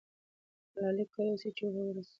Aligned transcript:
ملالۍ 0.73 1.05
کولای 1.13 1.37
سي 1.41 1.49
چې 1.57 1.61
اوبه 1.65 1.81
ورسوي. 1.85 2.09